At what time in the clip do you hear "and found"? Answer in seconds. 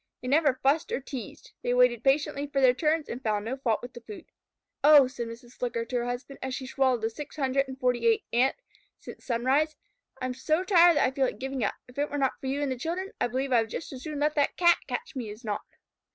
3.07-3.45